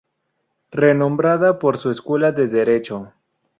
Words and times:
Renombrada 0.71 1.59
por 1.59 1.77
su 1.77 1.91
escuela 1.91 2.31
de 2.31 2.47
Derecho. 2.47 3.13